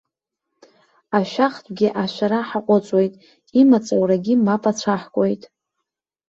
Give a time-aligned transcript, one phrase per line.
[1.17, 3.13] Ашәахтәгьы ашәара ҳаҟәыҵуеит,
[3.61, 5.43] имаҵ аурагьы мап ацәаҳкуеит!